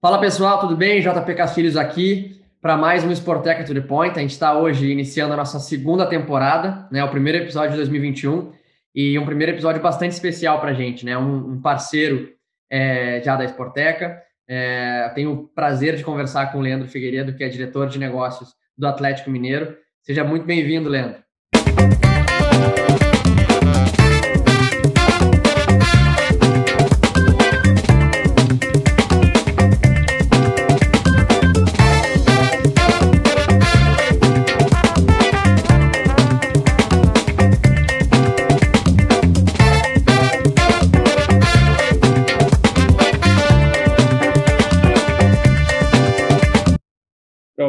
[0.00, 1.00] Fala pessoal, tudo bem?
[1.00, 4.16] JP Castilhos aqui para mais um Sporteca to the Point.
[4.16, 7.02] A gente está hoje iniciando a nossa segunda temporada, né?
[7.02, 8.52] O primeiro episódio de 2021
[8.94, 11.18] e um primeiro episódio bastante especial para a gente, né?
[11.18, 12.28] Um, um parceiro
[12.70, 14.22] é, já da Sporteca.
[14.48, 18.50] É, tenho o prazer de conversar com o Leandro Figueiredo, que é diretor de negócios
[18.76, 19.76] do Atlético Mineiro.
[20.00, 21.24] Seja muito bem-vindo, Leandro.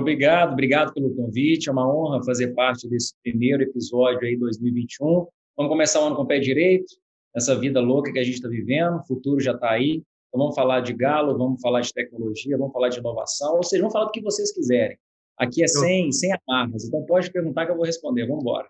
[0.10, 1.70] Obrigado, obrigado pelo convite.
[1.70, 5.28] É uma honra fazer parte desse primeiro episódio aí 2021.
[5.56, 6.96] Vamos começar o ano com o pé direito,
[7.36, 10.02] essa vida louca que a gente está vivendo, o futuro já está aí.
[10.28, 13.82] Então vamos falar de galo, vamos falar de tecnologia, vamos falar de inovação, ou seja,
[13.82, 14.98] vamos falar do que vocês quiserem.
[15.38, 18.26] Aqui é sem, sem amarras, então pode perguntar que eu vou responder.
[18.26, 18.68] Vamos embora.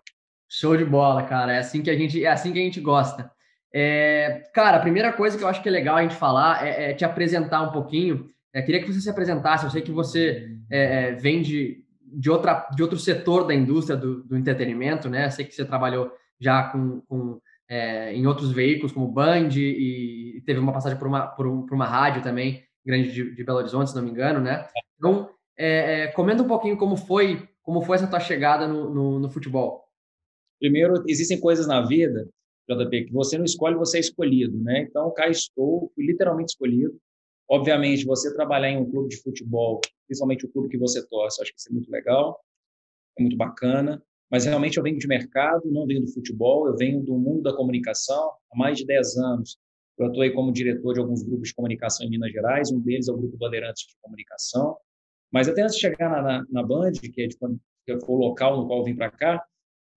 [0.48, 1.54] Show de bola, cara.
[1.54, 3.30] É assim que a gente, é assim que a gente gosta.
[3.72, 6.90] É, cara, a primeira coisa que eu acho que é legal a gente falar é,
[6.90, 9.64] é te apresentar um pouquinho é, queria que você se apresentasse.
[9.64, 13.96] Eu sei que você é, é, vem de, de, outra, de outro setor da indústria
[13.96, 15.30] do, do entretenimento, né?
[15.30, 20.42] Sei que você trabalhou já com, com é, em outros veículos, como Band, e, e,
[20.42, 23.58] teve uma passagem por uma, por, um, por uma rádio também, grande de, de, Belo
[23.58, 24.66] Horizonte, se não me engano, né?
[24.96, 29.18] Então, é, é, comenta um pouquinho como foi, como foi essa tua chegada no, no,
[29.20, 29.84] no futebol.
[30.58, 32.28] Primeiro, existem coisas na vida,
[32.68, 34.80] JP, que você não escolhe, você é escolhido, né?
[34.82, 36.98] Então, cá estou, fui literalmente escolhido
[37.50, 41.52] Obviamente, você trabalhar em um clube de futebol, principalmente o clube que você torce, acho
[41.52, 42.40] que isso é muito legal,
[43.18, 44.00] é muito bacana.
[44.30, 47.56] Mas realmente eu venho de mercado, não venho do futebol, eu venho do mundo da
[47.56, 48.30] comunicação.
[48.52, 49.58] Há mais de 10 anos
[49.98, 53.12] eu atuei como diretor de alguns grupos de comunicação em Minas Gerais, um deles é
[53.12, 54.78] o Grupo Bandeirantes de Comunicação.
[55.30, 58.18] Mas até antes de chegar na, na, na Band, que, é de, que foi o
[58.18, 59.44] local no qual eu vim para cá,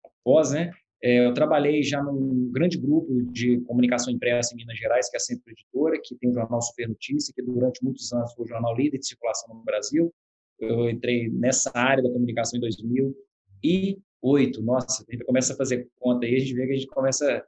[0.04, 0.72] após, né,
[1.02, 5.20] eu trabalhei já num grande grupo de comunicação impressa em Minas Gerais, que é a
[5.20, 8.76] Centro Editora, que tem o jornal Super Notícia, que durante muitos anos foi o jornal
[8.76, 10.14] líder de circulação no Brasil.
[10.60, 14.62] Eu entrei nessa área da comunicação em 2008.
[14.62, 17.44] Nossa, a gente começa a fazer conta aí, a gente vê que a gente começa,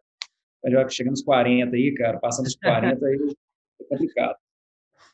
[0.90, 3.36] chegando nos 40 aí, cara, passando os 40 aí,
[3.80, 4.36] é complicado.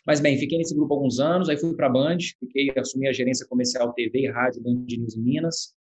[0.06, 3.12] Mas bem, fiquei nesse grupo alguns anos, aí fui para a Band, fiquei, assumi a
[3.12, 5.74] gerência comercial TV e rádio Band News em Minas,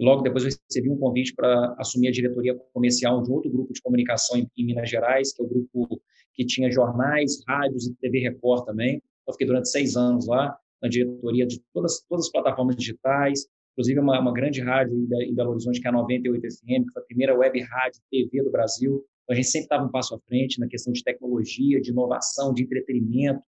[0.00, 3.82] Logo depois eu recebi um convite para assumir a diretoria comercial de outro grupo de
[3.82, 6.00] comunicação em, em, Minas Gerais, que é o grupo
[6.32, 9.02] que tinha jornais, rádios e TV Record também.
[9.28, 14.00] Eu fiquei durante seis anos lá na diretoria de todas, todas as plataformas digitais, inclusive
[14.00, 17.06] uma, uma grande rádio em Belo Horizonte, que é a 98 FM, que foi a
[17.06, 19.04] primeira web rádio TV do Brasil.
[19.24, 22.54] Então, a gente sempre estava um passo à frente na questão de tecnologia, de inovação,
[22.54, 23.42] de entretenimento,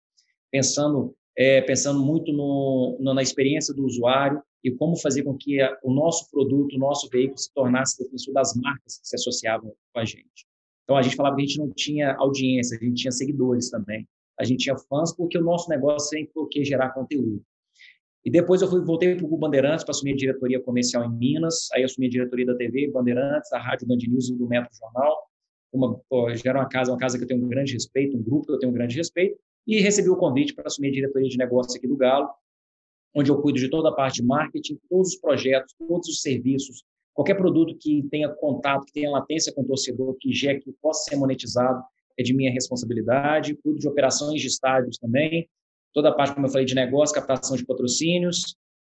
[0.51, 5.59] pensando, é, pensando muito no, no, na experiência do usuário e como fazer com que
[5.61, 9.73] a, o nosso produto, o nosso veículo se tornasse defensor das marcas que se associavam
[9.93, 10.45] com a gente.
[10.83, 14.07] Então, a gente falava que a gente não tinha audiência, a gente tinha seguidores também.
[14.39, 17.41] A gente tinha fãs porque o nosso negócio sempre foi o que gerar conteúdo.
[18.23, 21.69] E depois eu fui, voltei para o Bandeirantes para assumir a diretoria comercial em Minas,
[21.73, 25.17] aí assumi a diretoria da TV Bandeirantes, da Rádio Band News e do Metro Jornal.
[25.73, 25.99] Uma,
[26.35, 28.51] já era uma casa, uma casa que eu tenho um grande respeito, um grupo que
[28.51, 31.75] eu tenho um grande respeito, e recebi o convite para assumir a diretoria de negócios
[31.75, 32.29] aqui do Galo,
[33.13, 36.83] onde eu cuido de toda a parte de marketing, todos os projetos, todos os serviços,
[37.13, 41.09] qualquer produto que tenha contato, que tenha latência com o torcedor, que já que possa
[41.09, 41.83] ser monetizado,
[42.17, 43.55] é de minha responsabilidade.
[43.55, 45.49] Cuido de operações de estádios também,
[45.93, 48.55] toda a parte, como eu falei, de negócio, captação de patrocínios,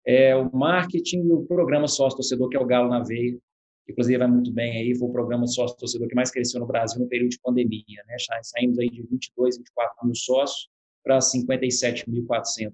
[0.07, 3.39] é, o marketing e o programa sócio-torcedor, que é o Galo na Veia,
[3.85, 7.01] que inclusive vai muito bem aí, foi o programa sócio-torcedor que mais cresceu no Brasil
[7.01, 8.17] no período de pandemia, né?
[8.43, 10.69] Saímos aí de 22, 24 mil sócios
[11.05, 12.73] para 57.400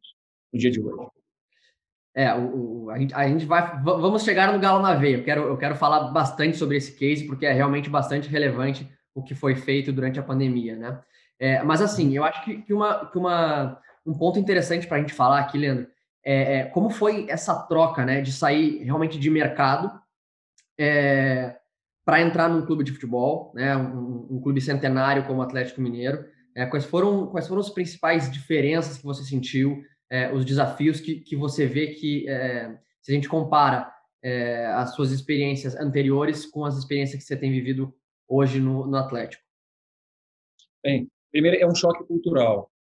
[0.53, 1.18] no dia de hoje.
[2.15, 3.81] É, o, o, a, gente, a gente vai.
[3.83, 5.19] Vamos chegar no Galo na veia.
[5.19, 9.23] Eu quero, eu quero falar bastante sobre esse case, porque é realmente bastante relevante o
[9.23, 11.01] que foi feito durante a pandemia, né?
[11.39, 15.01] É, mas assim, eu acho que, que, uma, que uma, um ponto interessante para a
[15.01, 15.87] gente falar aqui, Leandro,
[16.25, 19.91] é, é, como foi essa troca, né, de sair realmente de mercado
[20.79, 21.57] é,
[22.05, 26.25] para entrar num clube de futebol, né, um, um, clube centenário como o Atlético Mineiro.
[26.55, 29.83] É, quais foram quais foram as principais diferenças que você sentiu?
[30.11, 34.95] É, os desafios que, que você vê que, é, se a gente compara é, as
[34.95, 37.95] suas experiências anteriores com as experiências que você tem vivido
[38.27, 39.43] hoje no, no Atlético?
[40.83, 42.71] Bem, primeiro é um choque cultural,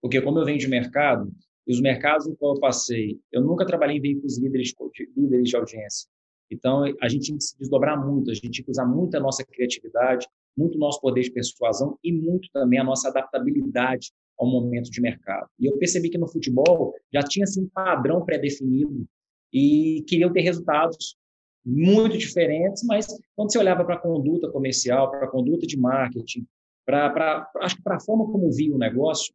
[0.00, 1.32] porque como eu venho de mercado,
[1.66, 4.74] e os mercados no qual eu passei, eu nunca trabalhei em veículos líderes,
[5.16, 6.08] líderes de audiência.
[6.50, 9.20] Então, a gente tinha que se desdobrar muito, a gente tinha que usar muito a
[9.20, 14.46] nossa criatividade, muito o nosso poder de persuasão e muito também a nossa adaptabilidade ao
[14.48, 15.48] momento de mercado.
[15.58, 19.06] E eu percebi que no futebol já tinha assim, um padrão pré-definido
[19.52, 21.16] e queriam ter resultados
[21.64, 26.46] muito diferentes, mas quando você olhava para a conduta comercial, para a conduta de marketing,
[26.84, 29.32] para acho que para a forma como via o negócio,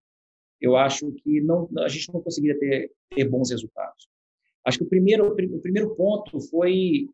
[0.61, 4.07] eu acho que não, a gente não conseguiria ter, ter bons resultados.
[4.65, 7.09] Acho que o primeiro, o primeiro ponto foi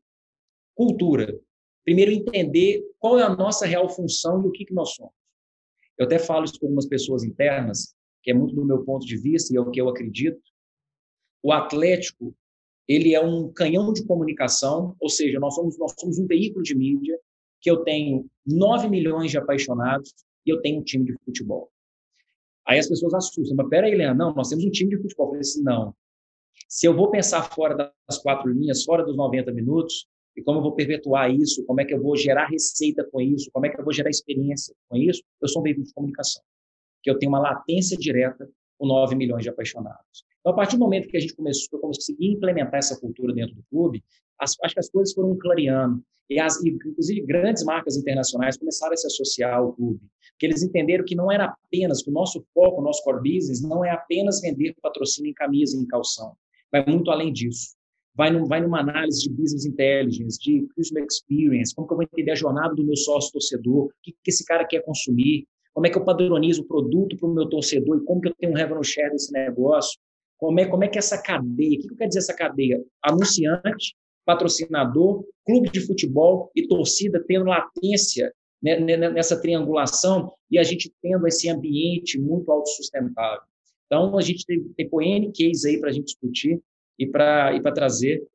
[0.74, 1.40] cultura.
[1.84, 5.14] Primeiro, entender qual é a nossa real função e o que, que nós somos.
[5.98, 9.18] Eu até falo isso com algumas pessoas internas, que é muito do meu ponto de
[9.18, 10.42] vista e é o que eu acredito.
[11.42, 12.36] O Atlético,
[12.88, 16.76] ele é um canhão de comunicação, ou seja, nós somos, nós somos um veículo de
[16.76, 17.20] mídia
[17.62, 20.14] que eu tenho 9 milhões de apaixonados
[20.46, 21.72] e eu tenho um time de futebol.
[22.68, 25.28] Aí as pessoas assustam, mas peraí, Leandro, não, nós temos um time de futebol.
[25.28, 25.96] Eu falei assim, não.
[26.68, 27.76] Se eu vou pensar fora
[28.08, 31.86] das quatro linhas, fora dos 90 minutos, e como eu vou perpetuar isso, como é
[31.86, 34.98] que eu vou gerar receita com isso, como é que eu vou gerar experiência com
[34.98, 36.44] isso, eu sou um veículo de comunicação,
[37.02, 40.26] que eu tenho uma latência direta com 9 milhões de apaixonados.
[40.42, 43.56] Então, a partir do momento que a gente começou, eu consegui implementar essa cultura dentro
[43.56, 44.04] do clube,
[44.38, 46.04] as, acho que as coisas foram clareando.
[46.30, 50.02] E, as, inclusive, grandes marcas internacionais começaram a se associar ao clube,
[50.32, 53.62] porque eles entenderam que não era apenas, que o nosso foco, o nosso core business,
[53.62, 56.36] não é apenas vender patrocínio em camisa, em calção.
[56.72, 57.76] Vai muito além disso
[58.16, 62.04] vai, num, vai numa análise de business intelligence, de customer experience, como que eu vou
[62.04, 65.86] entender a jornada do meu sócio torcedor, o que, que esse cara quer consumir, como
[65.86, 68.54] é que eu padronizo o produto para o meu torcedor e como que eu tenho
[68.54, 70.00] um revenue share desse negócio,
[70.38, 72.82] como é, como é que é essa cadeia, o que, que quer dizer essa cadeia?
[73.04, 73.96] Anunciante,
[74.26, 81.28] patrocinador, clube de futebol e torcida tendo latência né, nessa triangulação e a gente tendo
[81.28, 83.44] esse ambiente muito autossustentável.
[83.86, 86.60] Então, a gente tem, tem N case aí para a gente discutir,
[86.98, 88.26] e para trazer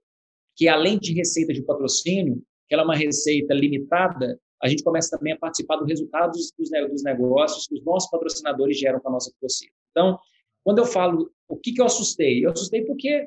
[0.57, 5.17] que, além de receita de patrocínio, que ela é uma receita limitada, a gente começa
[5.17, 9.15] também a participar do resultado dos, dos negócios que os nossos patrocinadores geram para a
[9.15, 9.73] nossa torcida.
[9.91, 10.19] Então,
[10.63, 13.27] quando eu falo o que, que eu assustei, eu assustei porque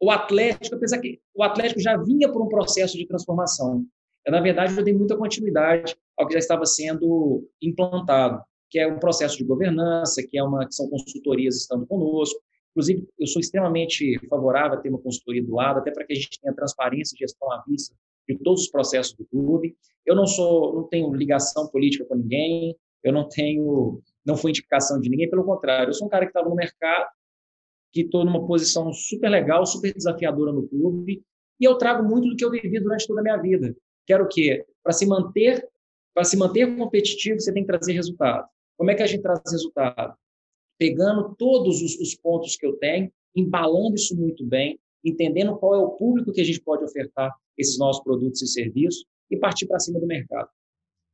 [0.00, 3.84] o Atlético, apesar que o Atlético já vinha por um processo de transformação.
[4.24, 8.86] Eu, na verdade, eu dei muita continuidade ao que já estava sendo implantado, que é
[8.86, 12.40] um processo de governança, que é uma que são consultorias estando conosco,
[12.74, 16.16] Inclusive, eu sou extremamente favorável a ter uma consultoria do lado, até para que a
[16.16, 17.94] gente tenha transparência e gestão à vista
[18.28, 19.76] de todos os processos do clube.
[20.04, 25.00] Eu não sou, não tenho ligação política com ninguém, eu não tenho, não fui indicação
[25.00, 27.06] de ninguém, pelo contrário, eu sou um cara que estava no mercado,
[27.92, 31.22] que estou numa posição super legal, super desafiadora no clube,
[31.60, 33.76] e eu trago muito do que eu vivi durante toda a minha vida.
[34.04, 34.66] Quero o quê?
[34.82, 35.68] Para se manter,
[36.12, 38.48] para se manter competitivo, você tem que trazer resultado.
[38.76, 40.16] Como é que a gente traz resultado?
[40.78, 45.78] Pegando todos os, os pontos que eu tenho, embalando isso muito bem, entendendo qual é
[45.78, 49.78] o público que a gente pode ofertar esses nossos produtos e serviços e partir para
[49.78, 50.48] cima do mercado.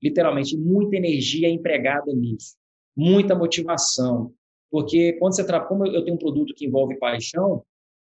[0.02, 2.56] Literalmente, muita energia empregada nisso,
[2.96, 4.32] muita motivação,
[4.70, 7.64] porque quando você trabalha, como eu tenho um produto que envolve paixão,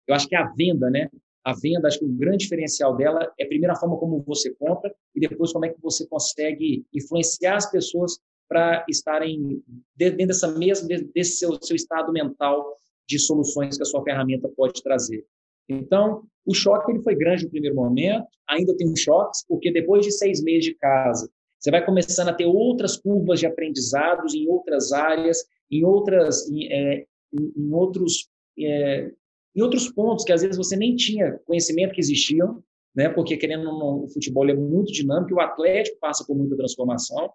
[0.07, 1.09] eu acho que a venda, né?
[1.43, 4.93] A venda, acho que o grande diferencial dela é primeiro a forma como você compra
[5.15, 8.19] e depois como é que você consegue influenciar as pessoas
[8.49, 9.63] para estarem
[9.95, 12.75] dentro dessa mesma desse seu, seu estado mental
[13.07, 15.23] de soluções que a sua ferramenta pode trazer.
[15.69, 20.11] Então, o choque ele foi grande no primeiro momento, ainda tem choques, porque depois de
[20.11, 21.29] seis meses de casa,
[21.59, 25.37] você vai começando a ter outras curvas de aprendizados em outras áreas,
[25.69, 29.11] em outras, em, é, em outros, é,
[29.55, 32.63] em outros pontos que às vezes você nem tinha conhecimento que existiam,
[32.95, 33.09] né?
[33.09, 37.29] Porque querendo ou não, o futebol é muito dinâmico, o Atlético passa por muita transformação.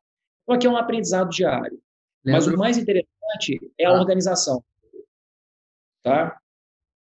[0.44, 1.80] Então, aqui é um aprendizado diário.
[2.24, 4.00] Mas o mais interessante é a ah.
[4.00, 4.62] organização.
[6.02, 6.38] Tá?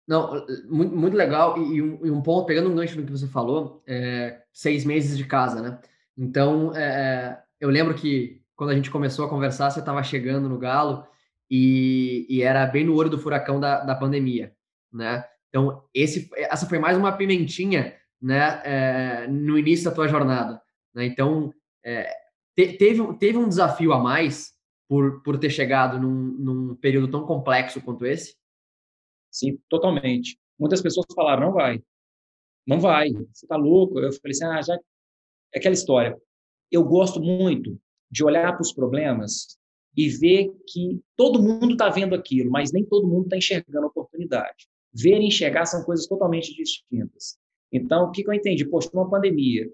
[0.07, 1.59] Não, muito, muito legal.
[1.59, 4.85] E, e, um, e, um, ponto, pegando um gancho no que você falou, é, seis
[4.85, 5.79] meses de casa, né?
[6.17, 10.49] Então, é, é eu lembro que quando a gente começou a conversar, você estava chegando
[10.49, 11.07] no Galo
[11.51, 14.53] e, e, era bem no olho do furacão da, da pandemia,
[14.93, 15.25] né?
[15.49, 20.63] Então, esse, essa foi mais uma pimentinha, né, é, no início da tua jornada.
[20.95, 21.05] Né?
[21.05, 21.53] Então,
[21.85, 22.11] é,
[22.57, 24.53] te, teve, teve um desafio a mais
[24.89, 28.37] por, por ter chegado num, num período tão complexo quanto esse?
[29.31, 30.39] Sim, totalmente.
[30.59, 31.83] Muitas pessoas falaram, não vai.
[32.67, 33.99] Não vai, você tá louco.
[33.99, 34.75] Eu falei assim, ah, já...
[35.55, 36.17] É aquela história.
[36.71, 37.79] Eu gosto muito
[38.11, 39.59] de olhar para os problemas
[39.97, 43.89] e ver que todo mundo está vendo aquilo, mas nem todo mundo está enxergando a
[43.89, 44.67] oportunidade.
[44.93, 47.39] Ver e enxergar são coisas totalmente distintas.
[47.71, 48.65] Então, o que, que eu entendi?
[48.67, 49.71] Poxa, uma pandemia,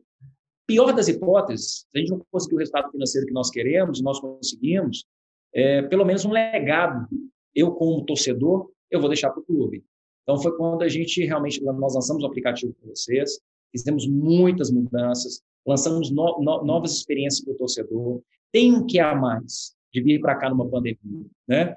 [0.68, 4.20] Pior das hipóteses, se a gente não conseguir o resultado financeiro que nós queremos, nós
[4.20, 5.06] conseguimos,
[5.54, 7.08] é, pelo menos um legado.
[7.54, 9.82] Eu, como torcedor, eu vou deixar para o clube.
[10.22, 13.40] Então, foi quando a gente realmente, nós lançamos o aplicativo para vocês,
[13.72, 18.22] fizemos muitas mudanças, lançamos no, no, novas experiências para o torcedor.
[18.52, 21.74] Tem um que a mais de vir para cá numa pandemia, né?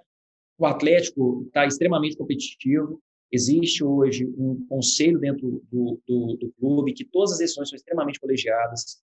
[0.61, 3.01] o Atlético está extremamente competitivo.
[3.31, 8.19] Existe hoje um conselho dentro do, do, do, clube que todas as decisões são extremamente
[8.19, 9.01] colegiadas,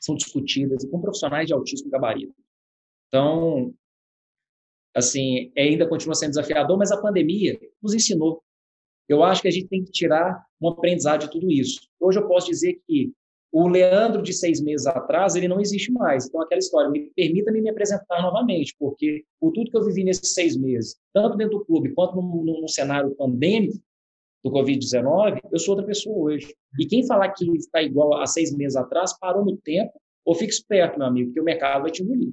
[0.00, 2.34] são discutidas e com profissionais de altíssimo gabarito.
[3.08, 3.74] Então,
[4.94, 8.42] assim, ainda continua sendo desafiador, mas a pandemia nos ensinou.
[9.08, 11.88] Eu acho que a gente tem que tirar um aprendizado de tudo isso.
[11.98, 13.12] Hoje eu posso dizer que
[13.52, 16.26] o Leandro de seis meses atrás, ele não existe mais.
[16.26, 20.34] Então, aquela história, me permita-me me apresentar novamente, porque por tudo que eu vivi nesses
[20.34, 23.78] seis meses, tanto dentro do clube quanto no, no, no cenário pandêmico
[24.44, 26.54] do Covid-19, eu sou outra pessoa hoje.
[26.78, 29.92] E quem falar que está igual a seis meses atrás, parou no tempo,
[30.24, 32.32] ou fica esperto, meu amigo, porque o mercado vai te engolir.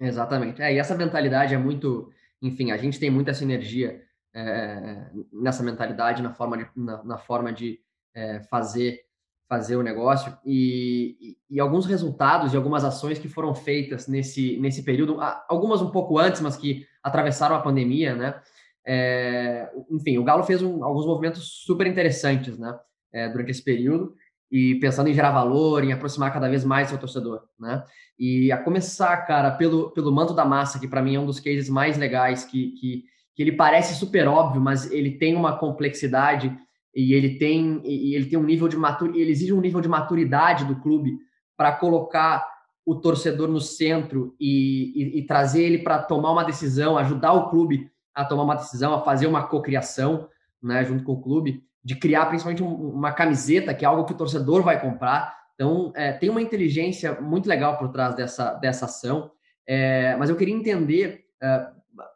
[0.00, 0.60] Exatamente.
[0.60, 2.10] É, e essa mentalidade é muito.
[2.42, 4.02] Enfim, a gente tem muita sinergia
[4.34, 7.80] é, nessa mentalidade, na forma de, na, na forma de
[8.14, 9.00] é, fazer
[9.48, 14.58] fazer o negócio e, e, e, alguns resultados e algumas ações que foram feitas nesse,
[14.58, 18.40] nesse período, algumas um pouco antes, mas que atravessaram a pandemia, né?
[18.86, 22.78] É, enfim, o Galo fez um, alguns movimentos super interessantes, né?
[23.12, 24.14] É, durante esse período
[24.50, 27.84] e pensando em gerar valor, em aproximar cada vez mais seu torcedor, né?
[28.18, 31.40] E a começar, cara, pelo, pelo manto da massa, que para mim é um dos
[31.40, 36.56] cases mais legais, que, que, que ele parece super óbvio, mas ele tem uma complexidade
[36.94, 39.88] e ele tem e ele tem um nível de matur, ele exige um nível de
[39.88, 41.18] maturidade do clube
[41.56, 42.46] para colocar
[42.86, 47.48] o torcedor no centro e, e, e trazer ele para tomar uma decisão, ajudar o
[47.48, 50.28] clube a tomar uma decisão, a fazer uma cocriação,
[50.62, 54.12] né, junto com o clube, de criar principalmente um, uma camiseta que é algo que
[54.12, 55.34] o torcedor vai comprar.
[55.54, 59.30] Então é, tem uma inteligência muito legal por trás dessa dessa ação.
[59.66, 61.66] É, mas eu queria entender, é,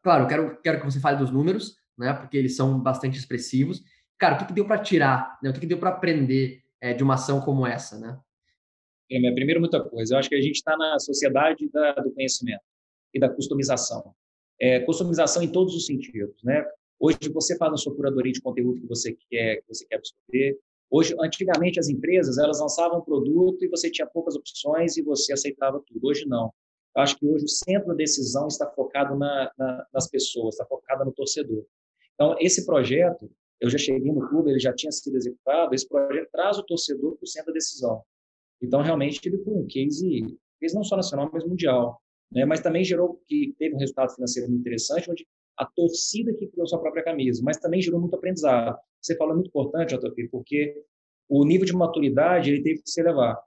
[0.03, 3.83] claro, eu quero quero que você fale dos números, né, porque eles são bastante expressivos
[4.19, 5.51] cara, o que, que deu para tirar, né?
[5.51, 8.19] o que, que deu para aprender é, de uma ação como essa, né?
[9.11, 10.15] É, primeiro, muita coisa.
[10.15, 12.63] Eu acho que a gente está na sociedade da, do conhecimento
[13.15, 14.15] e da customização.
[14.61, 16.67] É, customização em todos os sentidos, né?
[17.01, 20.59] Hoje você faz a sua curadoria de conteúdo que você quer, que você quer absorver.
[20.91, 25.33] Hoje, antigamente as empresas elas lançavam um produto e você tinha poucas opções e você
[25.33, 26.07] aceitava tudo.
[26.07, 26.53] Hoje não.
[26.97, 30.67] Eu acho que hoje o centro da decisão está focado na, na, nas pessoas, está
[30.67, 31.65] focado no torcedor.
[32.15, 36.29] Então esse projeto eu já cheguei no clube, ele já tinha sido executado, esse projeto
[36.31, 38.03] traz o torcedor para o centro da decisão.
[38.63, 42.01] Então, realmente, ele foi um case, case não só nacional, mas mundial.
[42.31, 42.45] Né?
[42.45, 46.69] Mas também gerou, que teve um resultado financeiro muito interessante, onde a torcida que criou
[46.69, 48.79] sua própria camisa, mas também gerou muito aprendizado.
[49.01, 50.85] Você falou muito importante, JP, porque
[51.29, 53.41] o nível de maturidade ele teve que se elevar.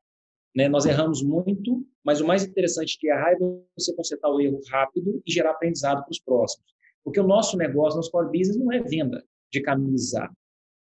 [0.53, 0.67] Né?
[0.67, 3.37] Nós erramos muito, mas o mais interessante que errar é
[3.77, 6.69] você consertar o erro rápido e gerar aprendizado para os próximos.
[7.01, 10.29] Porque o nosso negócio, nosso core business, não é venda de camisa.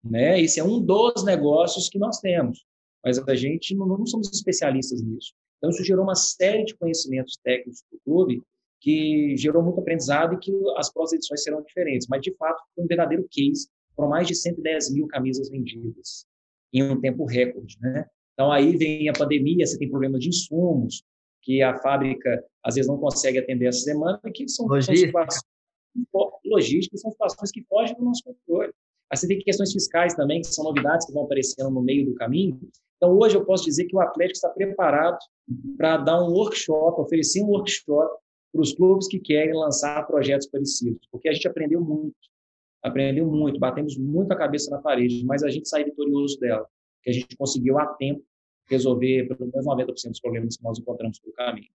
[0.02, 0.40] Né?
[0.40, 2.64] Esse é um dos negócios que nós temos,
[3.04, 5.32] mas a gente não, não somos especialistas nisso.
[5.58, 8.42] Então, isso gerou uma série de conhecimentos técnicos para o clube
[8.80, 12.08] que gerou muito aprendizado e que as próximas edições serão diferentes.
[12.08, 13.68] Mas, de fato, foi um verdadeiro case.
[13.94, 16.24] Foram mais de 110 mil camisas vendidas
[16.72, 17.76] em um tempo recorde.
[17.78, 18.06] Né?
[18.32, 21.02] Então, aí vem a pandemia, você tem problemas de insumos,
[21.42, 25.42] que a fábrica, às vezes, não consegue atender essa demanda, que são, são situações
[26.44, 28.72] logística, são situações que fogem do nosso controle.
[29.10, 32.14] Aí você tem questões fiscais também, que são novidades que vão aparecendo no meio do
[32.14, 32.60] caminho.
[32.96, 35.18] Então, hoje eu posso dizer que o Atlético está preparado
[35.76, 38.10] para dar um workshop, oferecer um workshop
[38.52, 42.14] para os clubes que querem lançar projetos parecidos, porque a gente aprendeu muito,
[42.82, 46.66] aprendeu muito, batemos muito a cabeça na parede, mas a gente sai vitorioso dela,
[47.02, 48.22] que a gente conseguiu a tempo
[48.68, 51.68] resolver pelo menos 90% dos problemas que nós encontramos pelo caminho.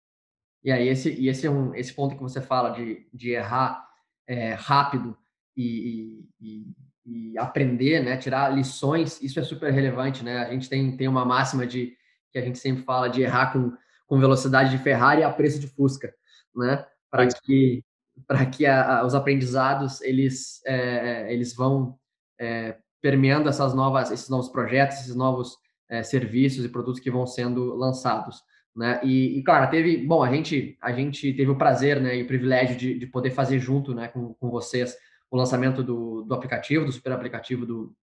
[0.63, 3.87] E aí esse, e esse é um esse ponto que você fala de, de errar
[4.27, 5.17] é, rápido
[5.55, 6.65] e, e,
[7.05, 10.39] e, aprender, né, tirar lições, isso é super relevante, né?
[10.39, 11.95] A gente tem, tem uma máxima de
[12.31, 13.71] que a gente sempre fala de errar com,
[14.07, 16.13] com velocidade de Ferrari a preço de Fusca,
[16.55, 16.85] né?
[17.09, 17.83] Para que
[18.27, 21.99] para que a, a, os aprendizados eles é, eles vão
[22.39, 25.57] é, permeando essas novas esses novos projetos, esses novos
[25.89, 28.41] é, serviços e produtos que vão sendo lançados.
[28.75, 28.99] Né?
[29.03, 32.27] E, e, claro, teve, bom, a gente, a gente teve o prazer né, e o
[32.27, 34.97] privilégio de, de poder fazer junto né, com, com vocês
[35.31, 37.95] o lançamento do, do aplicativo, do super aplicativo do,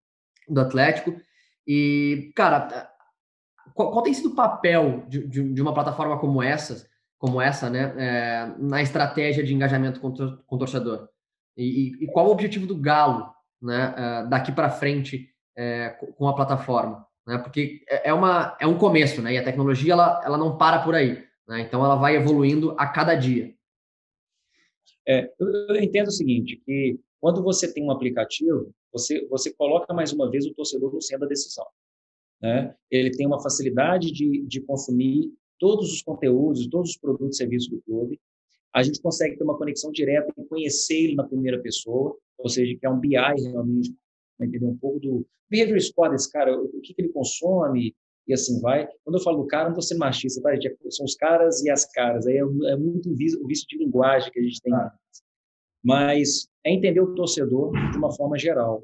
[0.49, 1.15] do Atlético.
[1.67, 2.89] E, cara,
[3.75, 6.87] qual, qual tem sido o papel de, de, de, uma plataforma como essa,
[7.19, 11.07] como essa né, é, na estratégia de engajamento com, com o torcedor?
[11.55, 16.27] E, e, e, qual o objetivo do Galo né, é, daqui para frente é, com
[16.27, 17.05] a plataforma?
[17.25, 17.37] Né?
[17.37, 19.33] Porque é, é uma é um começo, né?
[19.33, 21.61] E a tecnologia ela, ela não para por aí, né?
[21.61, 23.53] Então ela vai evoluindo a cada dia.
[25.07, 30.13] É, eu entendo o seguinte, que quando você tem um aplicativo, você você coloca mais
[30.13, 31.65] uma vez o torcedor no centro da decisão,
[32.41, 32.75] né?
[32.91, 37.69] Ele tem uma facilidade de, de consumir todos os conteúdos, todos os produtos e serviços
[37.69, 38.19] do clube.
[38.73, 42.75] a gente consegue ter uma conexão direta e conhecer ele na primeira pessoa, ou seja,
[42.75, 43.95] que é um BI realmente,
[44.39, 47.95] entender um pouco do behavior score desse cara, o que, que ele consome,
[48.27, 48.87] e assim vai.
[49.03, 50.51] Quando eu falo do cara, não estou sendo machista, tá?
[50.89, 53.77] são os caras e as caras, aí é, é muito o vício, o vício de
[53.77, 54.73] linguagem que a gente tem.
[55.83, 58.83] Mas é entender o torcedor de uma forma geral.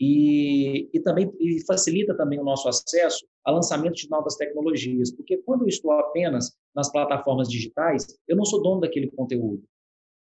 [0.00, 5.38] E, e também e facilita também o nosso acesso a lançamento de novas tecnologias, porque
[5.38, 9.64] quando eu estou apenas nas plataformas digitais, eu não sou dono daquele conteúdo.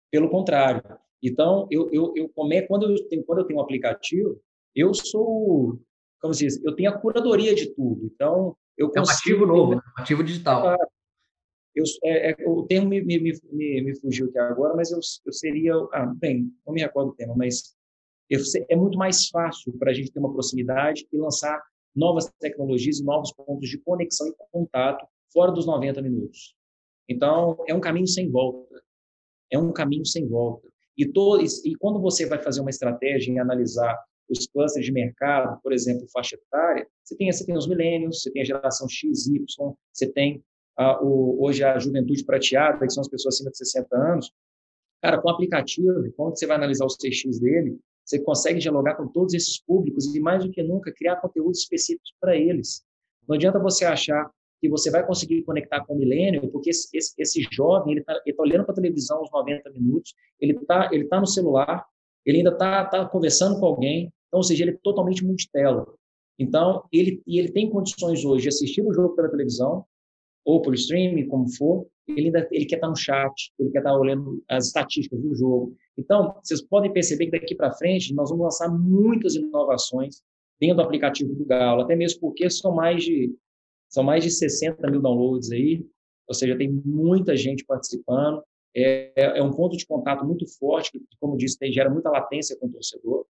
[0.09, 0.81] Pelo contrário.
[1.23, 4.41] Então, eu, eu, eu come, quando, eu tenho, quando eu tenho um aplicativo,
[4.75, 5.79] eu sou,
[6.19, 8.05] como se diz, eu tenho a curadoria de tudo.
[8.05, 8.97] Então, eu consigo...
[8.97, 9.81] É um ativo novo, né?
[9.97, 10.75] um ativo digital.
[11.75, 15.33] Eu, é, é, o termo me, me, me, me, fugiu aqui agora, mas eu, eu
[15.33, 15.73] seria...
[15.93, 17.75] Ah, bem, não me recordo o tema, mas
[18.69, 21.61] é muito mais fácil para a gente ter uma proximidade e lançar
[21.95, 26.55] novas tecnologias e novos pontos de conexão e contato fora dos 90 minutos.
[27.07, 28.81] Então, é um caminho sem volta.
[29.51, 30.71] É um caminho sem volta.
[30.97, 33.97] E, todo, e quando você vai fazer uma estratégia em analisar
[34.29, 38.31] os clusters de mercado, por exemplo, faixa etária, você tem, você tem os milênios, você
[38.31, 39.45] tem a geração X, Y,
[39.91, 40.43] você tem
[40.77, 44.31] a, o, hoje a juventude prateada, que são as pessoas acima de 60 anos.
[45.01, 49.07] Cara, com o aplicativo, quando você vai analisar o CX dele, você consegue dialogar com
[49.07, 52.83] todos esses públicos e, mais do que nunca, criar conteúdos específicos para eles.
[53.27, 54.29] Não adianta você achar
[54.61, 58.13] que você vai conseguir conectar com o milênio, porque esse, esse, esse jovem, ele está
[58.13, 61.83] tá olhando para a televisão aos 90 minutos, ele está ele tá no celular,
[62.23, 65.85] ele ainda está tá conversando com alguém, então, ou seja, ele é totalmente multitela.
[66.37, 69.83] Então, ele, e ele tem condições hoje de assistir o jogo pela televisão,
[70.45, 73.95] ou pelo streaming, como for, ele, ainda, ele quer estar no chat, ele quer estar
[73.95, 75.75] olhando as estatísticas do jogo.
[75.97, 80.21] Então, vocês podem perceber que daqui para frente nós vamos lançar muitas inovações
[80.59, 83.33] dentro do aplicativo do Galo, até mesmo porque são mais de,
[83.91, 85.85] são mais de 60 mil downloads aí,
[86.27, 88.41] ou seja, tem muita gente participando.
[88.73, 92.67] É, é um ponto de contato muito forte, que, como disse, gera muita latência com
[92.67, 93.25] o torcedor.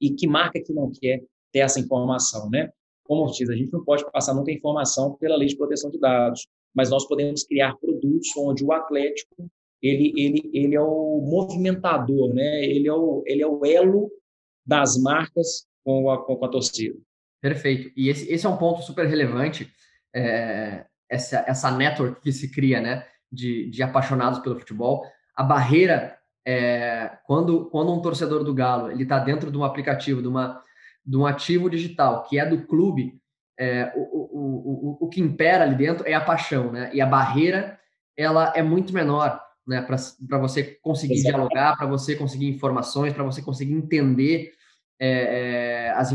[0.00, 1.22] E que marca que não quer
[1.52, 2.72] ter essa informação, né?
[3.04, 6.46] Como disse, a gente não pode passar muita informação pela lei de proteção de dados,
[6.74, 9.50] mas nós podemos criar produtos onde o Atlético
[9.82, 12.64] ele, ele, ele é o movimentador, né?
[12.64, 14.10] ele, é o, ele é o elo
[14.66, 16.98] das marcas com a, com a torcida.
[17.40, 17.92] Perfeito.
[17.96, 19.72] E esse, esse é um ponto super relevante,
[20.14, 23.06] é, essa, essa network que se cria né?
[23.30, 25.04] de, de apaixonados pelo futebol.
[25.34, 30.20] A barreira, é, quando, quando um torcedor do Galo ele está dentro de um aplicativo,
[30.20, 30.62] de, uma,
[31.04, 33.20] de um ativo digital que é do clube,
[33.58, 36.90] é, o, o, o, o que impera ali dentro é a paixão, né?
[36.92, 37.78] E a barreira
[38.16, 39.82] ela é muito menor, né?
[39.82, 41.34] Para você conseguir Exato.
[41.34, 44.52] dialogar, para você conseguir informações, para você conseguir entender
[45.00, 46.12] é, é, as,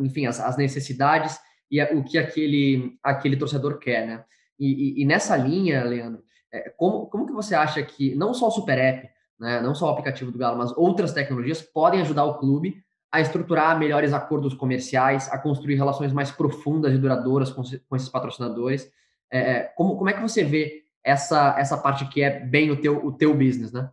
[0.00, 1.38] enfim, as, as necessidades
[1.70, 4.24] e o que aquele, aquele torcedor quer, né?
[4.58, 8.48] E, e, e nessa linha, Leandro, é, como, como que você acha que não só
[8.48, 12.24] o Super App, né, não só o aplicativo do Galo, mas outras tecnologias podem ajudar
[12.24, 17.62] o clube a estruturar melhores acordos comerciais, a construir relações mais profundas e duradouras com,
[17.88, 18.90] com esses patrocinadores.
[19.30, 22.80] É, é, como, como é que você vê essa, essa parte que é bem o
[22.80, 23.90] teu, o teu business, né?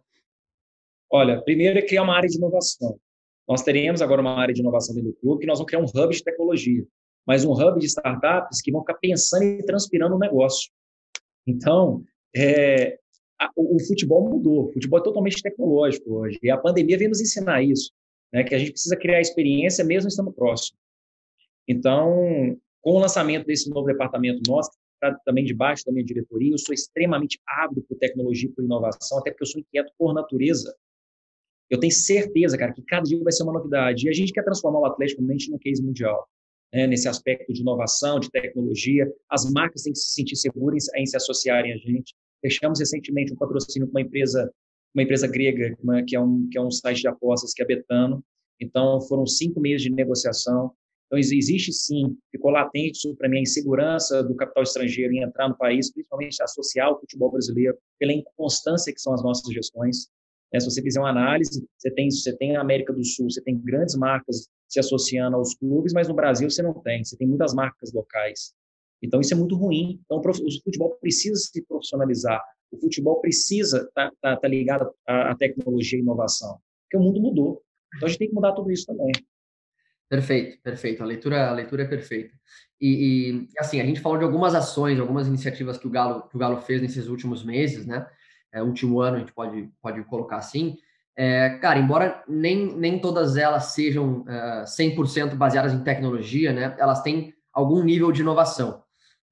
[1.12, 2.98] Olha, primeiro é criar uma área de inovação.
[3.52, 6.04] Nós teremos agora uma área de inovação dentro do clube que nós vamos criar um
[6.04, 6.88] hub de tecnologia,
[7.28, 10.72] mas um hub de startups que vão ficar pensando e transpirando o negócio.
[11.46, 12.02] Então,
[12.34, 12.98] é,
[13.38, 17.10] a, o, o, futebol mudou, o futebol é totalmente tecnológico hoje, e a pandemia veio
[17.10, 17.92] nos ensinar isso
[18.32, 20.78] né, que a gente precisa criar experiência mesmo estando próximo.
[21.68, 26.58] Então, com o lançamento desse novo departamento nosso, tá também debaixo da minha diretoria, eu
[26.58, 30.74] sou extremamente ávido por tecnologia por inovação, até porque eu sou inquieto por natureza.
[31.72, 34.06] Eu tenho certeza, cara, que cada dia vai ser uma novidade.
[34.06, 36.28] E a gente quer transformar o Atlético mente num case mundial.
[36.74, 39.12] Né, nesse aspecto de inovação, de tecnologia.
[39.30, 42.14] As marcas têm que se sentir seguras em se associarem a gente.
[42.42, 44.50] Fechamos recentemente um patrocínio com uma empresa
[44.94, 48.24] uma empresa grega, que, é um, que é um site de apostas, que é Betano.
[48.60, 50.72] Então, foram cinco meses de negociação.
[51.08, 55.58] Então, existe sim, ficou latente para mim a insegurança do capital estrangeiro em entrar no
[55.58, 60.08] país, principalmente associar o futebol brasileiro, pela inconstância que são as nossas gestões.
[60.54, 63.42] É, se você fizer uma análise, você tem, você tem a América do Sul, você
[63.42, 67.28] tem grandes marcas se associando aos clubes, mas no Brasil você não tem, você tem
[67.28, 68.54] muitas marcas locais.
[69.02, 70.00] Então, isso é muito ruim.
[70.06, 75.32] Então, o futebol precisa se profissionalizar o futebol precisa estar tá, tá, tá ligado à,
[75.32, 77.62] à tecnologia e inovação, porque o mundo mudou.
[77.96, 79.12] Então a gente tem que mudar tudo isso também.
[80.10, 81.04] Perfeito, perfeito.
[81.04, 82.34] A leitura, a leitura é perfeita.
[82.80, 86.36] E, e, assim, a gente falou de algumas ações, algumas iniciativas que o Galo, que
[86.36, 88.06] o Galo fez nesses últimos meses, né?
[88.52, 90.78] É, último ano, a gente pode, pode colocar assim.
[91.16, 96.76] É, cara, embora nem, nem todas elas sejam é, 100% baseadas em tecnologia, né?
[96.80, 98.84] Elas têm algum nível de inovação,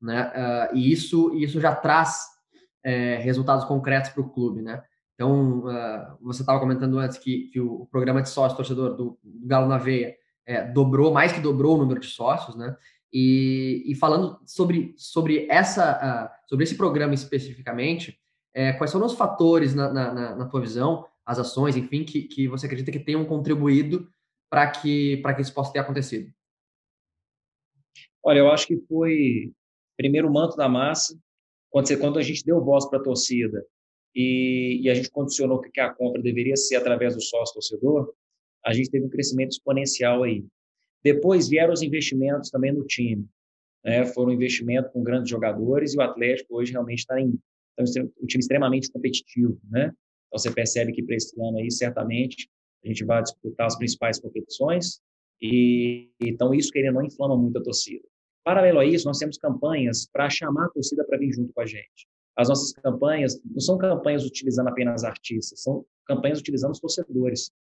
[0.02, 0.32] né?
[0.36, 2.26] Uh, e isso, isso já traz
[2.84, 4.84] é, resultados concretos para o clube, né?
[5.16, 9.48] Então, uh, você estava comentando antes que, que, o programa de sócio torcedor do, do
[9.48, 12.76] Galo na Veia é, dobrou, mais que dobrou o número de sócios, né?
[13.12, 18.20] E, e falando sobre, sobre, essa, sobre esse programa especificamente,
[18.54, 22.48] é, quais são os fatores, na, na, na, tua visão, as ações, enfim, que, que
[22.48, 24.12] você acredita que tenham contribuído
[24.50, 26.32] para que, que isso possa ter acontecido?
[28.24, 29.52] Olha, eu acho que foi
[29.96, 31.18] primeiro o manto da massa,
[31.70, 33.64] quando, você, quando a gente deu voz para a torcida
[34.16, 38.12] e, e, a gente condicionou que a compra deveria ser através do sócio torcedor,
[38.66, 40.44] a gente teve um crescimento exponencial aí.
[41.04, 43.26] Depois vieram os investimentos também no time.
[43.84, 44.06] Né?
[44.06, 47.40] Foram um investimento com grandes jogadores e o Atlético hoje realmente está em
[47.86, 49.60] tá um time extremamente competitivo.
[49.70, 49.86] Né?
[50.28, 52.50] Então você percebe que para esse ano aí, certamente,
[52.84, 55.02] a gente vai disputar as principais competições
[55.42, 58.04] e então isso, querendo não, inflama muito a torcida.
[58.44, 61.66] Paralelo a isso, nós temos campanhas para chamar a torcida para vir junto com a
[61.66, 62.08] gente.
[62.36, 67.52] As nossas campanhas não são campanhas utilizando apenas artistas, são campanhas utilizando os torcedores,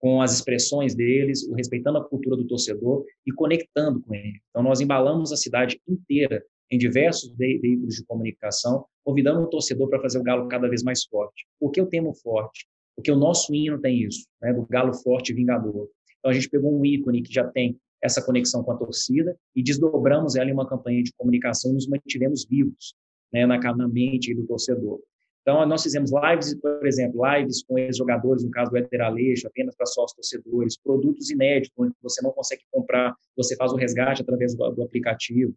[0.00, 4.40] com as expressões deles, respeitando a cultura do torcedor e conectando com ele.
[4.48, 10.00] Então, nós embalamos a cidade inteira em diversos veículos de comunicação, convidando o torcedor para
[10.00, 11.44] fazer o Galo cada vez mais forte.
[11.58, 12.64] Por que o termo forte?
[12.94, 15.88] Porque o nosso hino tem isso, né, do Galo forte e vingador.
[16.18, 19.62] Então, a gente pegou um ícone que já tem essa conexão com a torcida e
[19.62, 22.94] desdobramos ela em uma campanha de comunicação nos mantivemos vivos
[23.32, 25.00] né, na, na mente do torcedor.
[25.42, 29.74] Então, nós fizemos lives, por exemplo, lives com ex-jogadores, no caso do Éter Aleixo, apenas
[29.74, 34.54] para sócios torcedores, produtos inéditos, onde você não consegue comprar, você faz o resgate através
[34.54, 35.52] do, do aplicativo.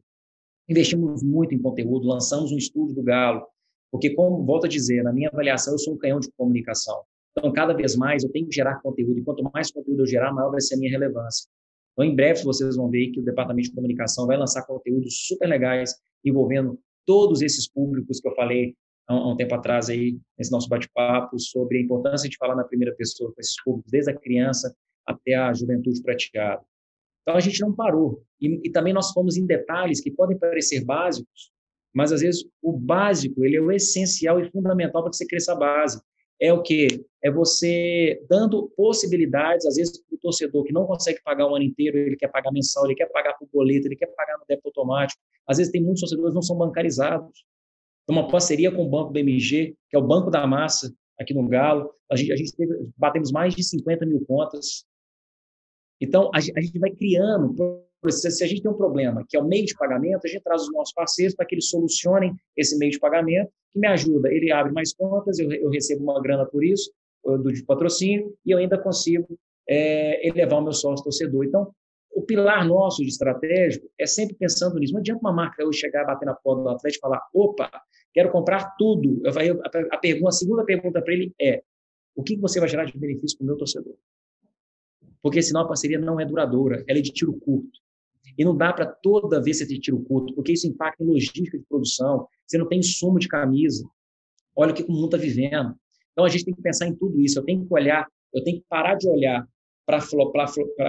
[0.68, 3.46] Investimos muito em conteúdo, lançamos um estúdio do Galo,
[3.92, 7.04] porque, como volto a dizer, na minha avaliação, eu sou um canhão de comunicação.
[7.38, 10.34] Então, cada vez mais eu tenho que gerar conteúdo, e quanto mais conteúdo eu gerar,
[10.34, 11.48] maior vai ser a minha relevância.
[11.94, 15.48] Então, em breve, vocês vão ver que o Departamento de Comunicação vai lançar conteúdos super
[15.48, 15.96] legais
[16.26, 18.76] envolvendo todos esses públicos que eu falei
[19.08, 22.96] há um, tempo atrás aí, nesse nosso bate-papo, sobre a importância de falar na primeira
[22.96, 24.74] pessoa com esses públicos, desde a criança
[25.06, 26.64] até a juventude praticada.
[27.24, 28.24] Então, a gente não parou.
[28.40, 31.52] E, e também nós fomos em detalhes que podem parecer básicos,
[31.94, 35.54] mas, às vezes, o básico, ele é o essencial e fundamental para que você cresça
[35.54, 36.02] a base
[36.44, 36.88] é o que?
[37.24, 41.64] É você dando possibilidades, às vezes, para o torcedor que não consegue pagar o ano
[41.64, 44.68] inteiro, ele quer pagar mensal, ele quer pagar por boleto, ele quer pagar no débito
[44.68, 45.22] automático.
[45.48, 47.46] Às vezes, tem muitos torcedores que não são bancarizados.
[48.04, 51.48] Então, uma parceria com o Banco BMG, que é o Banco da Massa, aqui no
[51.48, 54.86] Galo, a gente, a gente teve, batemos mais de 50 mil contas.
[56.02, 59.66] Então, a, gente vai criando se a gente tem um problema que é o meio
[59.66, 63.00] de pagamento, a gente traz os nossos parceiros para que eles solucionem esse meio de
[63.00, 64.34] pagamento, que me ajuda.
[64.34, 66.92] Ele abre mais contas, eu, eu recebo uma grana por isso,
[67.24, 71.46] do de patrocínio, e eu ainda consigo é, elevar o meu sócio torcedor.
[71.46, 71.72] Então,
[72.14, 74.94] o pilar nosso de estratégico é sempre pensando nisso.
[74.94, 77.72] Não adianta uma marca hoje chegar, bater na porta do atleta e falar: opa,
[78.14, 79.22] quero comprar tudo.
[79.26, 81.64] Eu, a, pergunta, a segunda pergunta para ele é:
[82.16, 83.96] o que você vai gerar de benefício para o meu torcedor?
[85.24, 87.80] Porque senão a parceria não é duradoura, ela é de tiro curto.
[88.38, 91.58] E não dá para toda vez você ter tiro curto, porque isso impacta em logística
[91.58, 92.28] de produção.
[92.46, 93.88] Você não tem insumo de camisa.
[94.56, 95.76] Olha o que o mundo está vivendo.
[96.12, 97.40] Então a gente tem que pensar em tudo isso.
[97.40, 99.48] Eu tenho que olhar, eu tenho que parar de olhar
[99.86, 100.00] para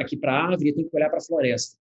[0.01, 1.79] aqui para a árvore, eu tenho que olhar para a floresta.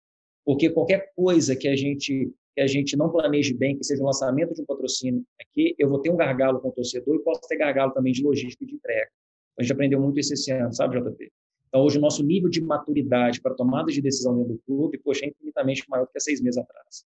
[0.44, 4.06] Porque qualquer coisa que a gente que a gente não planeje bem, que seja o
[4.06, 7.42] lançamento de um patrocínio aqui, eu vou ter um gargalo com o torcedor e posso
[7.46, 9.10] ter gargalo também de logística e de entrega.
[9.58, 11.30] A gente aprendeu muito isso esse ano, sabe, JP?
[11.68, 15.24] Então, hoje, o nosso nível de maturidade para tomada de decisão dentro do clube, poxa,
[15.24, 17.04] é infinitamente maior do que há seis meses atrás.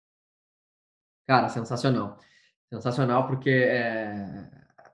[1.28, 2.17] Cara, sensacional.
[2.72, 4.50] Sensacional, porque é,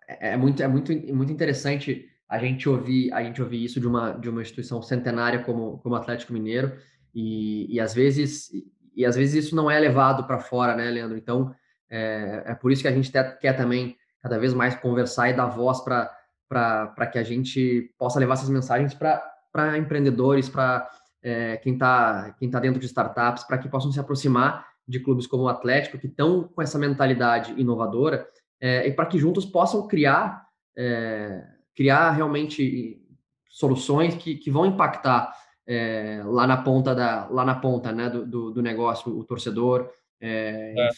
[0.08, 3.88] é, é, muito, é muito, muito interessante a gente ouvir a gente ouvir isso de
[3.88, 6.75] uma, de uma instituição centenária como, como Atlético Mineiro
[7.13, 8.49] e, e às vezes
[8.95, 11.17] e às vezes isso não é levado para fora, né, Leandro?
[11.17, 11.54] Então
[11.89, 15.45] é, é por isso que a gente quer também cada vez mais conversar e dar
[15.45, 19.23] voz para que a gente possa levar essas mensagens para
[19.55, 20.85] para empreendedores, para
[21.23, 25.25] é, quem está quem tá dentro de startups, para que possam se aproximar de clubes
[25.25, 28.27] como o Atlético, que estão com essa mentalidade inovadora,
[28.59, 30.45] é, e para que juntos possam criar,
[30.77, 31.41] é,
[31.73, 33.01] criar realmente
[33.49, 35.33] soluções que, que vão impactar
[35.65, 39.89] é, lá na ponta da lá na ponta né, do, do, do negócio, o torcedor.
[40.19, 40.89] É, é.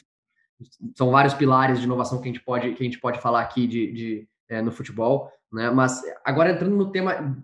[0.96, 3.67] São vários pilares de inovação que a gente pode, que a gente pode falar aqui
[3.67, 5.70] de, de é, no futebol, né?
[5.70, 7.38] Mas agora entrando no tema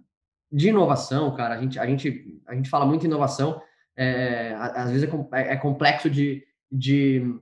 [0.54, 3.62] de inovação, cara, a gente, a gente, a gente fala muito inovação,
[3.98, 7.36] é, às vezes é, é, é complexo de, de,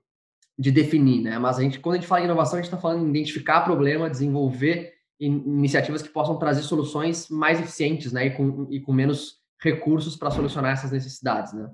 [0.58, 1.38] de, definir, né?
[1.38, 3.62] Mas a gente, quando a gente fala em inovação, a gente está falando em identificar
[3.62, 8.28] problema, desenvolver iniciativas que possam trazer soluções mais eficientes, né?
[8.28, 11.69] E com, e com menos recursos para solucionar essas necessidades, né?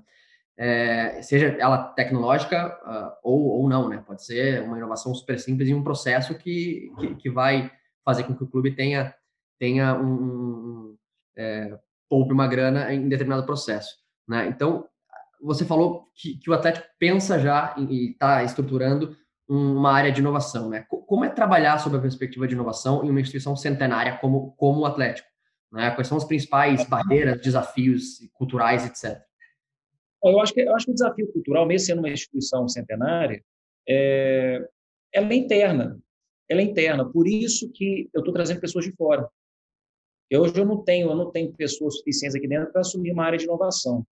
[0.58, 4.02] é, seja ela tecnológica uh, ou, ou não, né?
[4.04, 7.70] Pode ser uma inovação super simples e um processo que, que, que vai
[8.04, 9.14] fazer com que o clube tenha,
[9.56, 10.87] tenha um
[11.38, 13.96] é, poupe uma grana em determinado processo,
[14.26, 14.48] né?
[14.48, 14.86] Então,
[15.40, 19.16] você falou que, que o Atlético pensa já e está estruturando
[19.48, 20.84] uma área de inovação, né?
[20.88, 24.86] Como é trabalhar sob a perspectiva de inovação em uma instituição centenária como, como o
[24.86, 25.28] Atlético?
[25.72, 25.90] Né?
[25.92, 29.22] Quais são as principais barreiras, desafios culturais, etc.?
[30.22, 33.42] Eu acho que, eu acho que o desafio cultural, mesmo sendo uma instituição centenária,
[33.88, 34.68] é,
[35.12, 35.98] ela é interna.
[36.48, 37.08] Ela é interna.
[37.10, 39.28] Por isso que eu estou trazendo pessoas de fora.
[40.32, 43.38] Hoje eu não tenho, eu não tenho pessoas suficientes aqui dentro para assumir uma área
[43.38, 44.06] de inovação.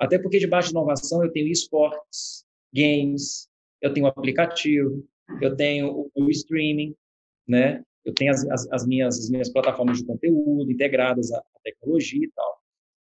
[0.00, 3.48] Até porque debaixo de inovação eu tenho esportes, games,
[3.80, 5.06] eu tenho aplicativo,
[5.40, 6.94] eu tenho o, streaming,
[7.46, 7.82] né?
[8.04, 12.24] Eu tenho as, as, as, minhas, as minhas plataformas de conteúdo integradas à, à tecnologia
[12.24, 12.58] e tal.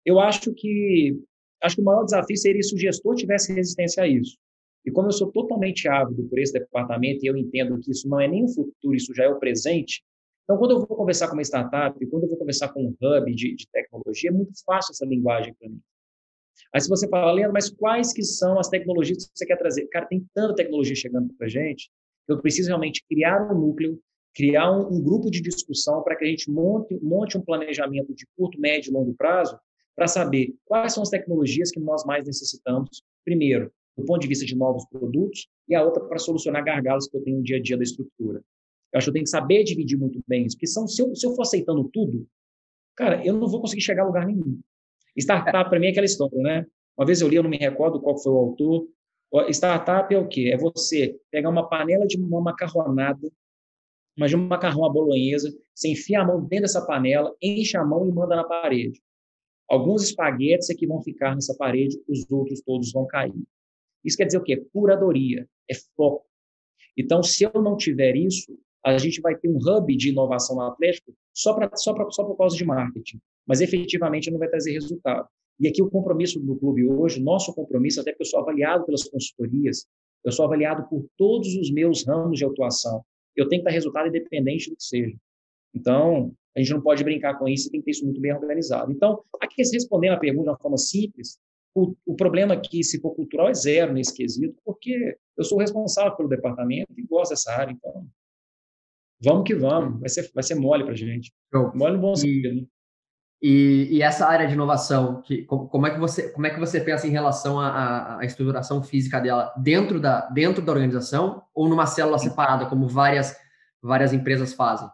[0.06, 1.18] Eu acho que
[1.64, 4.38] Acho que o maior desafio seria se o gestor tivesse resistência a isso.
[4.86, 8.20] E como eu sou totalmente ávido por esse departamento e eu entendo que isso não
[8.20, 10.04] é nem o futuro, isso já é o presente,
[10.44, 13.36] então quando eu vou conversar com uma startup, quando eu vou conversar com um hub
[13.36, 15.80] de, de tecnologia, é muito fácil essa linguagem para mim.
[16.74, 19.88] Aí se você fala, Leandro, mas quais que são as tecnologias que você quer trazer?
[19.88, 21.90] Cara, tem tanta tecnologia chegando para a gente,
[22.28, 24.00] eu preciso realmente criar um núcleo,
[24.34, 28.26] criar um, um grupo de discussão para que a gente monte, monte um planejamento de
[28.36, 29.58] curto, médio e longo prazo
[29.96, 34.46] para saber quais são as tecnologias que nós mais necessitamos, primeiro, do ponto de vista
[34.46, 37.62] de novos produtos, e a outra para solucionar gargalos que eu tenho no dia a
[37.62, 38.42] dia da estrutura.
[38.94, 41.16] Eu acho que eu tenho que saber dividir muito bem isso, porque são, se, eu,
[41.16, 42.28] se eu for aceitando tudo,
[42.96, 44.60] cara, eu não vou conseguir chegar a lugar nenhum.
[45.18, 46.66] Startup, para mim, é aquela história, né?
[46.96, 48.88] Uma vez eu li, eu não me recordo qual foi o autor.
[49.50, 50.52] Startup é o quê?
[50.54, 53.32] É você pegar uma panela de uma macarronada,
[54.16, 58.08] imagina uma macarrão à bolonhesa, você enfia a mão dentro dessa panela, enche a mão
[58.08, 59.02] e manda na parede.
[59.68, 63.34] Alguns espaguetes é que vão ficar nessa parede, os outros todos vão cair.
[64.04, 64.58] Isso quer dizer o quê?
[64.72, 66.28] Curadoria, é foco.
[66.96, 70.64] Então, se eu não tiver isso, a gente vai ter um hub de inovação no
[70.64, 74.74] Atlético só, pra, só, pra, só por causa de marketing, mas efetivamente não vai trazer
[74.74, 75.28] resultado.
[75.60, 79.04] E aqui o compromisso do clube hoje, nosso compromisso, até porque eu sou avaliado pelas
[79.04, 79.86] consultorias,
[80.26, 83.04] eu sou avaliado por todos os meus ramos de atuação.
[83.36, 85.16] Eu tenho que dar resultado independente do que seja.
[85.74, 88.92] Então, a gente não pode brincar com isso tem que ter isso muito bem organizado.
[88.92, 91.40] Então, aqui respondendo a pergunta de uma forma simples,
[91.76, 96.16] o, o problema aqui, se for cultural, é zero nesse quesito, porque eu sou responsável
[96.16, 97.72] pelo departamento e gosto dessa área.
[97.72, 98.06] Então,
[99.24, 100.00] vamos que vamos.
[100.00, 101.32] Vai ser, vai ser mole para a gente.
[101.74, 102.56] Mole no bom sentido.
[102.56, 102.66] Né?
[103.42, 106.80] E, e, essa área de inovação, que, como, é que você, como é que você
[106.80, 111.86] pensa em relação à, à estruturação física dela dentro da, dentro da organização ou numa
[111.86, 113.36] célula separada, como várias,
[113.82, 114.88] várias empresas fazem?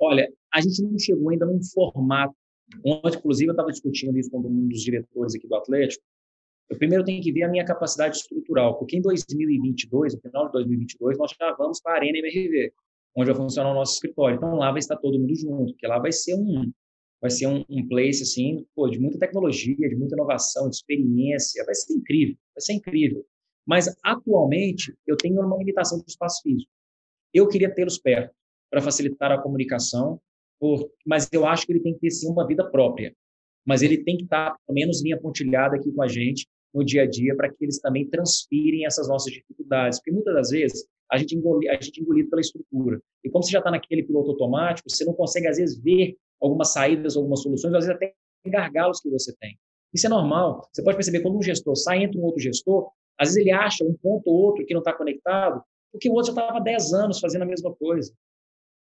[0.00, 2.34] Olha, a gente não chegou ainda num formato.
[2.84, 6.02] Ontem, inclusive, eu estava discutindo isso com um dos diretores aqui do Atlético.
[6.70, 10.52] Eu primeiro tenho que ver a minha capacidade estrutural, porque em 2022, no final de
[10.52, 12.72] 2022, nós já vamos para a Arena MRV,
[13.16, 14.36] onde vai funcionar o nosso escritório.
[14.36, 16.70] Então, lá vai estar todo mundo junto, porque lá vai ser um,
[17.20, 21.64] vai ser um, um place assim, pô, de muita tecnologia, de muita inovação, de experiência,
[21.64, 23.24] vai ser incrível, vai ser incrível.
[23.66, 26.70] Mas atualmente eu tenho uma limitação de espaço físico.
[27.32, 28.34] Eu queria tê-los perto
[28.70, 30.20] para facilitar a comunicação,
[30.58, 33.14] por, mas eu acho que ele tem que ter sim uma vida própria.
[33.64, 37.02] Mas ele tem que estar, pelo menos, linha pontilhada aqui com a gente no dia
[37.02, 39.98] a dia, para que eles também transpirem essas nossas dificuldades.
[39.98, 43.00] Porque muitas das vezes a gente, engoli, a gente é engolido pela estrutura.
[43.22, 46.72] E como você já está naquele piloto automático, você não consegue, às vezes, ver algumas
[46.72, 48.14] saídas, algumas soluções, às vezes até
[48.46, 49.58] gargalos que você tem.
[49.92, 50.66] Isso é normal.
[50.72, 53.84] Você pode perceber quando um gestor sai, entra um outro gestor, às vezes ele acha
[53.84, 56.94] um ponto ou outro que não está conectado, porque o outro já estava há 10
[56.94, 58.10] anos fazendo a mesma coisa.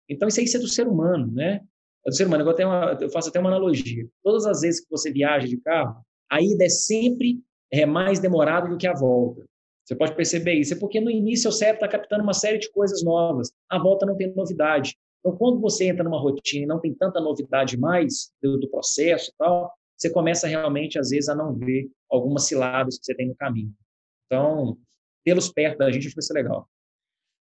[0.07, 1.61] Então, isso aí é do ser humano, né?
[2.05, 2.47] É do ser humano.
[2.47, 4.07] Eu, uma, eu faço até uma analogia.
[4.23, 8.69] Todas as vezes que você viaja de carro, a ida é sempre é, mais demorada
[8.69, 9.43] do que a volta.
[9.91, 10.73] Você pode perceber isso.
[10.73, 13.51] É porque no início o cérebro está captando uma série de coisas novas.
[13.69, 14.95] A volta não tem novidade.
[15.19, 19.29] Então, quando você entra numa rotina e não tem tanta novidade mais do, do processo
[19.29, 23.27] e tal, você começa realmente, às vezes, a não ver algumas ciladas que você tem
[23.27, 23.73] no caminho.
[24.27, 24.77] Então,
[25.25, 26.69] tê-los perto da gente, acho que vai ser legal.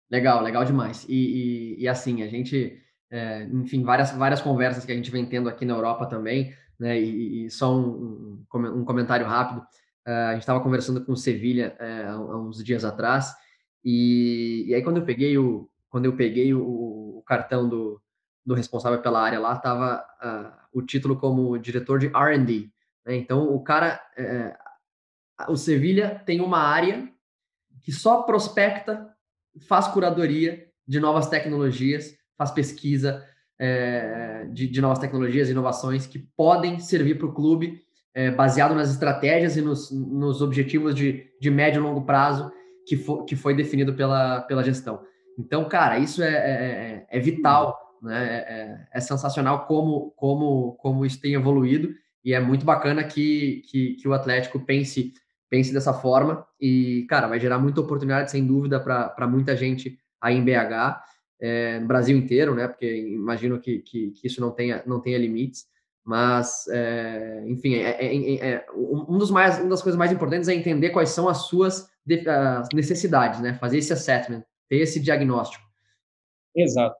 [0.09, 1.05] Legal, legal demais.
[1.07, 5.27] E, e, e assim, a gente, é, enfim, várias, várias conversas que a gente vem
[5.27, 6.99] tendo aqui na Europa também, né?
[6.99, 9.63] E, e só um, um, comentário rápido.
[10.07, 13.35] Uh, a gente estava conversando com o Sevilha é, há uns dias atrás,
[13.83, 16.61] e, e, aí quando eu peguei o, quando eu peguei o,
[17.17, 18.01] o cartão do,
[18.45, 22.69] do responsável pela área lá, estava uh, o título como diretor de R&D.
[23.05, 23.15] Né?
[23.15, 24.57] Então, o cara, é,
[25.47, 27.07] o Sevilha tem uma área
[27.81, 29.09] que só prospecta
[29.67, 33.27] faz curadoria de novas tecnologias, faz pesquisa
[34.51, 37.79] de, de, novas tecnologias inovações que podem servir para o clube
[38.13, 42.51] é, baseado nas estratégias e nos, nos objetivos de, de médio e longo prazo
[42.85, 45.01] que, for, que foi definido pela, pela gestão.
[45.37, 48.23] Então, cara, isso é, é, é, é vital, né?
[48.23, 51.93] É, é, é, sensacional como, como, como isso tem evoluído
[52.25, 55.13] e é muito bacana que, que, que o Atlético pense,
[55.49, 60.35] pense dessa forma e, cara, vai gerar muita oportunidade, sem dúvida, para muita gente aí
[60.35, 61.01] em BH,
[61.39, 62.67] é, no Brasil inteiro, né?
[62.67, 65.65] Porque imagino que, que, que, isso não tenha, não tenha limites.
[66.03, 70.49] Mas, é, enfim, é, é, é, é um dos mais, uma das coisas mais importantes
[70.49, 71.89] é entender quais são as suas
[72.73, 73.53] necessidades, né?
[73.55, 75.63] Fazer esse assessment, ter esse diagnóstico.
[76.55, 76.95] Exato.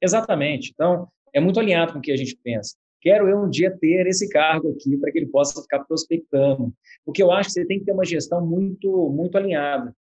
[0.00, 0.70] Exatamente.
[0.72, 2.76] Então, é muito alinhado com o que a gente pensa.
[3.00, 6.72] Quero eu um dia ter esse cargo aqui para que ele possa ficar prospectando.
[7.04, 9.94] Porque eu acho que você tem que ter uma gestão muito, muito alinhada.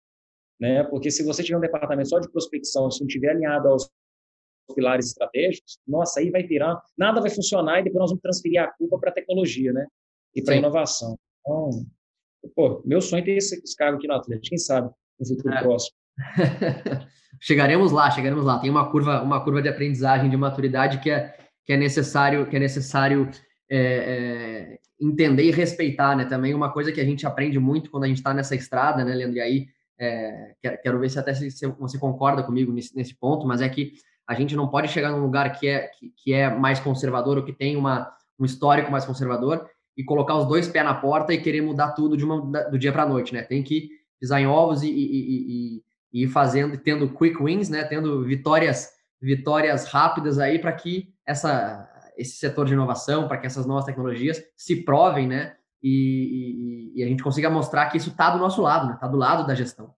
[0.59, 0.83] Né?
[0.83, 3.89] Porque se você tiver um departamento só de prospecção, se não estiver alinhado aos
[4.73, 8.71] pilares estratégicos, nossa, aí vai virar, nada vai funcionar e depois nós vamos transferir a
[8.71, 9.85] culpa para a tecnologia, né?
[10.35, 11.17] E para a inovação.
[11.39, 11.69] Então,
[12.55, 15.53] pô, meu sonho é ter esse, esse cargo aqui no Atlético, quem sabe, no futuro
[15.53, 15.61] é.
[15.61, 15.95] próximo.
[17.41, 18.59] chegaremos lá, chegaremos lá.
[18.59, 22.55] Tem uma curva, uma curva de aprendizagem, de maturidade que é, que é necessário, que
[22.55, 23.29] é necessário
[23.69, 26.25] é, é, entender e respeitar, né?
[26.25, 29.13] Também uma coisa que a gente aprende muito quando a gente está nessa estrada, né,
[29.13, 29.37] Leandro?
[29.37, 29.67] E aí,
[29.99, 33.69] é, quero ver se até se, se você concorda comigo nesse, nesse ponto, mas é
[33.69, 33.93] que
[34.31, 37.43] a gente não pode chegar num lugar que é, que, que é mais conservador ou
[37.43, 41.41] que tem uma, um histórico mais conservador e colocar os dois pés na porta e
[41.41, 42.39] querer mudar tudo de uma,
[42.69, 43.41] do dia para a noite, né?
[43.41, 43.89] Tem que
[44.19, 47.83] pisar em ovos e, e, e, e ir fazendo, tendo quick wins, né?
[47.83, 48.89] Tendo vitórias,
[49.21, 54.41] vitórias rápidas aí para que essa, esse setor de inovação, para que essas novas tecnologias
[54.55, 55.55] se provem, né?
[55.83, 58.93] E, e, a gente consiga mostrar que isso está do nosso lado, né?
[58.93, 59.93] Está do lado da gestão.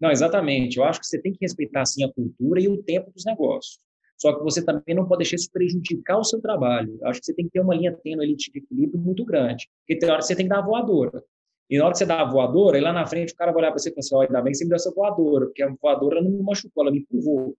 [0.00, 0.78] Não, exatamente.
[0.78, 3.78] Eu acho que você tem que respeitar, sim, a cultura e o tempo dos negócios.
[4.16, 6.98] Só que você também não pode deixar isso prejudicar o seu trabalho.
[7.00, 9.68] Eu acho que você tem que ter uma linha tênue ali de equilíbrio muito grande.
[9.80, 11.22] Porque tem hora que você tem que dar a voadora.
[11.70, 13.60] E na hora que você dá a voadora, e lá na frente o cara vai
[13.60, 15.46] olhar para você e falar assim, ó, ainda bem que você me deu essa voadora,
[15.46, 17.56] porque a voadora não me machucou, ela me empurrou.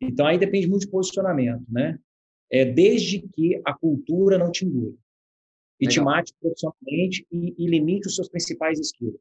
[0.00, 1.98] Então aí depende muito de posicionamento, né?
[2.50, 4.94] É, desde que a cultura não te engula.
[5.78, 5.92] E Legal.
[5.92, 9.20] te mate profissionalmente e, e limite os seus principais skills.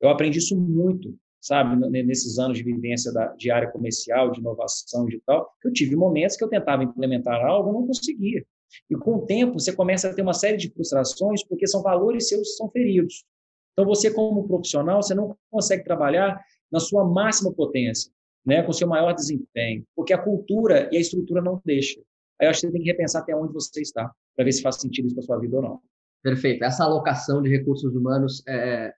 [0.00, 5.06] Eu aprendi isso muito sabe, nesses anos de vivência da, de área comercial, de inovação
[5.06, 8.44] digital, que eu tive momentos que eu tentava implementar algo e não conseguia.
[8.90, 12.28] E com o tempo, você começa a ter uma série de frustrações, porque são valores
[12.28, 13.24] seus que são feridos.
[13.72, 16.38] Então, você, como profissional, você não consegue trabalhar
[16.70, 18.12] na sua máxima potência,
[18.44, 22.02] né, com seu maior desempenho, porque a cultura e a estrutura não deixam.
[22.40, 24.62] Aí eu acho que você tem que repensar até onde você está, para ver se
[24.62, 25.80] faz sentido isso para sua vida ou não.
[26.22, 26.64] Perfeito.
[26.64, 28.92] Essa alocação de recursos humanos é,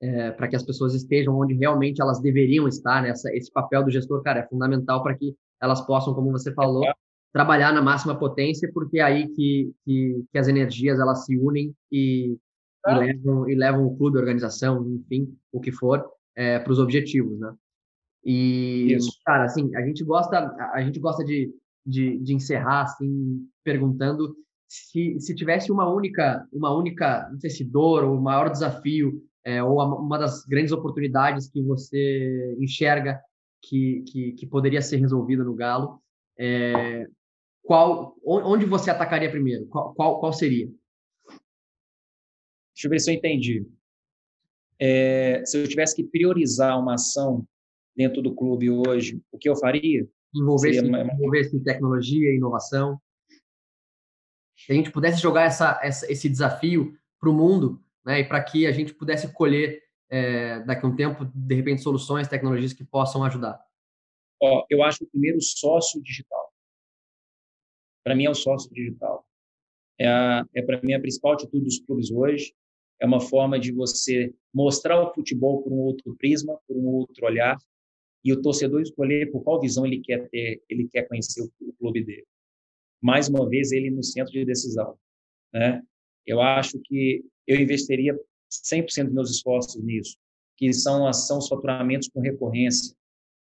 [0.00, 3.02] é, para que as pessoas estejam onde realmente elas deveriam estar.
[3.02, 3.10] Né?
[3.10, 6.84] Essa, esse papel do gestor, cara, é fundamental para que elas possam, como você falou,
[7.32, 11.74] trabalhar na máxima potência, porque é aí que, que, que as energias elas se unem
[11.92, 12.36] e,
[12.86, 16.78] e, levam, e levam o clube, a organização, enfim, o que for, é, para os
[16.78, 17.54] objetivos, né?
[18.24, 19.18] E, Isso.
[19.24, 21.54] cara, assim, a gente gosta, a gente gosta de,
[21.86, 24.36] de, de encerrar, assim, perguntando
[24.68, 29.62] se, se tivesse uma única, uma única, não sei se dor ou maior desafio é,
[29.62, 33.20] ou uma das grandes oportunidades que você enxerga
[33.62, 36.00] que, que, que poderia ser resolvida no Galo,
[36.38, 37.06] é,
[37.62, 39.66] qual, onde você atacaria primeiro?
[39.66, 40.66] Qual, qual, qual, seria?
[42.74, 43.66] Deixa eu ver se eu entendi.
[44.78, 47.46] É, se eu tivesse que priorizar uma ação
[47.94, 50.08] dentro do clube hoje, o que eu faria?
[50.34, 52.98] Envolver-se envolver em tecnologia e inovação.
[54.56, 58.42] Se a gente pudesse jogar essa, essa esse desafio para o mundo, né, e para
[58.42, 62.84] que a gente pudesse colher é, daqui a um tempo, de repente, soluções, tecnologias que
[62.84, 63.60] possam ajudar?
[64.42, 66.52] Ó, eu acho o primeiro sócio digital.
[68.02, 69.26] Para mim é o sócio digital.
[69.98, 72.54] É, é para mim a principal atitude dos clubes hoje.
[72.98, 77.24] É uma forma de você mostrar o futebol por um outro prisma, por um outro
[77.24, 77.56] olhar,
[78.24, 81.72] e o torcedor escolher por qual visão ele quer ter, ele quer conhecer o, o
[81.74, 82.26] clube dele.
[83.00, 84.98] Mais uma vez ele no centro de decisão,
[85.52, 85.82] né?
[86.30, 88.16] Eu acho que eu investiria
[88.48, 90.16] 100% dos meus esforços nisso,
[90.56, 92.94] que são, são os faturamentos com recorrência,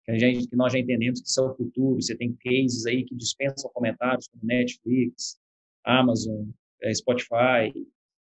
[0.03, 2.01] que, gente, que, nós já entendemos que são o futuro.
[2.01, 5.39] Você tem cases aí que dispensam comentários, como Netflix,
[5.85, 6.49] Amazon,
[6.81, 7.71] eh, Spotify,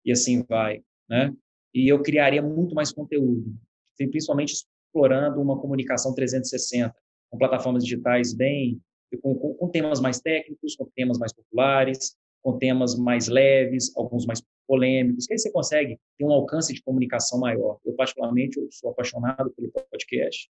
[0.03, 1.33] e assim vai, né?
[1.73, 3.55] E eu criaria muito mais conteúdo,
[3.95, 6.93] principalmente explorando uma comunicação 360,
[7.29, 8.81] com plataformas digitais bem,
[9.21, 14.41] com, com temas mais técnicos, com temas mais populares, com temas mais leves, alguns mais
[14.67, 17.77] polêmicos, que aí você consegue ter um alcance de comunicação maior.
[17.85, 20.49] Eu, particularmente, eu sou apaixonado pelo podcast.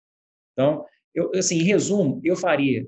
[0.54, 2.88] Então, eu, assim, em resumo, eu faria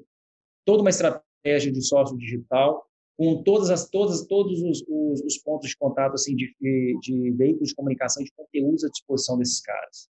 [0.66, 2.86] toda uma estratégia de sócio digital
[3.18, 6.54] com todas as, todas, todos os, os, os pontos de contato assim, de,
[7.02, 10.10] de, veículos de comunicação, de conteúdos à disposição desses caras.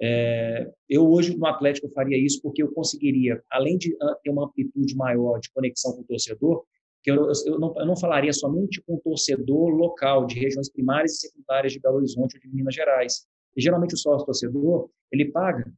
[0.00, 4.46] É, eu hoje no Atlético faria isso porque eu conseguiria, além de ah, ter uma
[4.46, 6.64] amplitude maior de conexão com o torcedor,
[7.02, 11.14] que eu, eu, não, eu não falaria somente com o torcedor local de regiões primárias
[11.14, 13.26] e secundárias de Belo Horizonte ou de Minas Gerais.
[13.56, 15.72] E, geralmente o sócio torcedor ele paga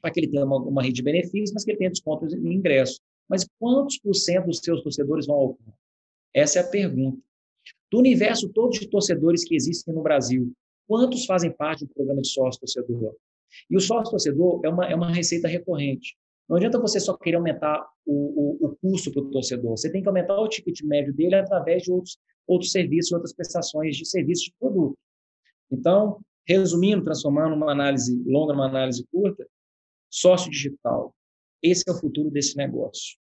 [0.00, 2.54] para que ele tenha uma, uma rede de benefícios, mas que ele tenha descontos em
[2.54, 3.00] ingresso.
[3.28, 5.78] Mas quantos por cento dos seus torcedores vão ao campo?
[6.34, 7.22] Essa é a pergunta.
[7.90, 10.52] Do universo todo de torcedores que existem no Brasil,
[10.88, 13.14] quantos fazem parte do programa de sócio-torcedor?
[13.70, 16.16] E o sócio-torcedor é uma, é uma receita recorrente.
[16.52, 18.12] Não adianta você só querer aumentar o,
[18.62, 19.70] o, o custo para o torcedor.
[19.70, 23.96] Você tem que aumentar o ticket médio dele através de outros, outros serviços, outras prestações
[23.96, 24.94] de serviços de produto.
[25.70, 29.48] Então, resumindo, transformando uma análise longa numa análise curta,
[30.10, 31.14] sócio digital.
[31.62, 33.16] Esse é o futuro desse negócio.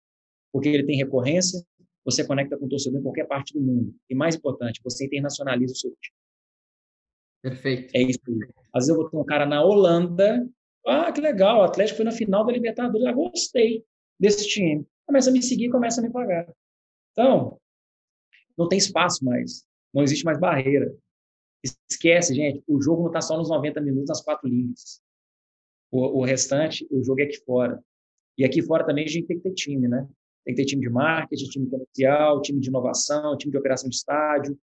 [0.51, 1.63] Porque ele tem recorrência,
[2.03, 3.93] você conecta com o torcedor em qualquer parte do mundo.
[4.09, 6.17] E mais importante, você internacionaliza o seu time.
[7.43, 7.95] Perfeito.
[7.95, 8.19] É isso.
[8.73, 10.49] Às vezes eu vou ter um cara na Holanda.
[10.85, 13.07] Ah, que legal, o Atlético foi na final da Libertadores.
[13.07, 13.83] Ah, gostei
[14.19, 14.85] desse time.
[15.05, 16.47] Começa a me seguir, começa a me pagar.
[17.11, 17.59] Então,
[18.57, 19.65] não tem espaço mais.
[19.93, 20.95] Não existe mais barreira.
[21.89, 22.63] Esquece, gente.
[22.67, 25.01] O jogo não está só nos 90 minutos, nas quatro linhas.
[25.91, 27.83] O, o restante, o jogo é aqui fora.
[28.37, 30.07] E aqui fora também a gente tem que ter time, né?
[30.45, 33.95] Tem que ter time de marketing, time comercial, time de inovação, time de operação de
[33.95, 34.57] estádio.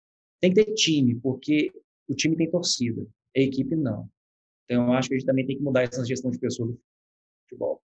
[0.41, 1.73] Tem que ter time, porque
[2.09, 3.07] o time tem torcida,
[3.37, 4.09] a equipe não.
[4.65, 6.81] Então, eu acho que a gente também tem que mudar essa gestão de pessoas do
[7.43, 7.83] futebol.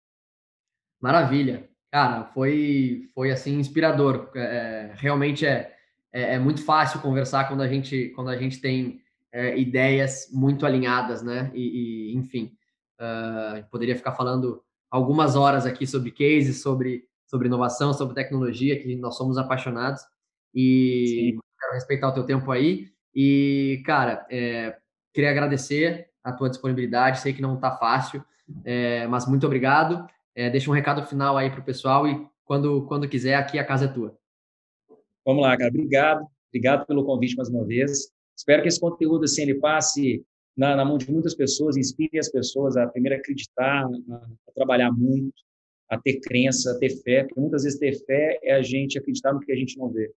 [1.01, 1.69] Maravilha.
[1.91, 4.31] Cara, foi, foi assim, inspirador.
[4.35, 5.75] É, é, realmente é,
[6.13, 9.01] é, é, muito fácil conversar quando a gente, quando a gente tem
[9.33, 11.51] é, ideias muito alinhadas, né?
[11.55, 12.57] E, e enfim,
[13.01, 18.97] uh, poderia ficar falando algumas horas aqui sobre cases, sobre sobre inovação, sobre tecnologia, que
[18.97, 20.01] nós somos apaixonados.
[20.55, 21.41] E Sim.
[21.61, 22.89] quero respeitar o teu tempo aí.
[23.15, 24.77] E, cara, é,
[25.13, 27.21] queria agradecer a tua disponibilidade.
[27.21, 28.25] Sei que não está fácil,
[28.65, 30.07] é, mas muito obrigado.
[30.35, 33.65] É, deixa um recado final aí para o pessoal e quando, quando quiser, aqui a
[33.65, 34.17] casa é tua.
[35.25, 35.69] Vamos lá, cara.
[35.69, 36.27] Obrigado.
[36.49, 38.11] Obrigado pelo convite mais uma vez.
[38.37, 40.25] Espero que esse conteúdo assim, ele passe
[40.57, 44.91] na, na mão de muitas pessoas, inspire as pessoas a primeiro acreditar, a, a trabalhar
[44.91, 45.35] muito,
[45.89, 49.33] a ter crença, a ter fé, porque muitas vezes ter fé é a gente acreditar
[49.33, 50.11] no que a gente não vê.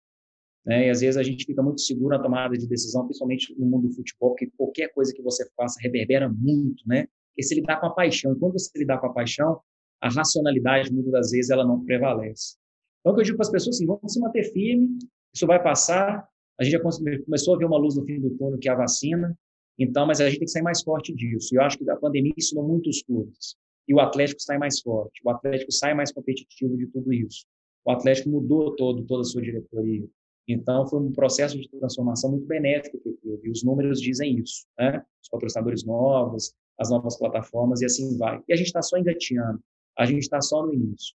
[0.65, 0.87] Né?
[0.87, 3.87] E às vezes a gente fica muito seguro na tomada de decisão, principalmente no mundo
[3.87, 7.07] do futebol, porque qualquer coisa que você faça reverbera muito, né?
[7.29, 9.59] Porque se lidar com a paixão, e quando você lidar com a paixão,
[10.01, 12.57] a racionalidade, muitas das vezes, ela não prevalece.
[12.99, 14.97] Então, o que eu digo para as pessoas assim, vamos se manter firme,
[15.33, 16.27] isso vai passar,
[16.59, 18.75] a gente já começou a ver uma luz no fim do túnel, que é a
[18.75, 19.35] vacina,
[19.79, 21.53] então, mas a gente tem que sair mais forte disso.
[21.53, 23.55] E eu acho que a pandemia ensinou muitos clubes
[23.87, 27.45] e o Atlético sai mais forte, o Atlético sai mais competitivo de tudo isso.
[27.83, 30.07] O Atlético mudou todo, toda a sua diretoria.
[30.51, 34.65] Então, foi um processo de transformação muito benéfico que teve, e os números dizem isso,
[34.77, 35.03] né?
[35.21, 38.41] Os patrocinadores novos, as novas plataformas, e assim vai.
[38.47, 39.59] E a gente está só engateando,
[39.97, 41.15] a gente está só no início.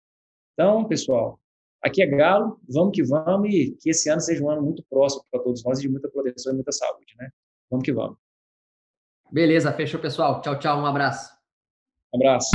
[0.53, 1.39] Então, pessoal,
[1.81, 5.23] aqui é Galo, vamos que vamos, e que esse ano seja um ano muito próximo
[5.31, 7.29] para todos nós, e de muita proteção e muita saúde, né?
[7.69, 8.17] Vamos que vamos.
[9.31, 10.41] Beleza, fechou, pessoal.
[10.41, 11.33] Tchau, tchau, um abraço.
[12.13, 12.51] Um abraço.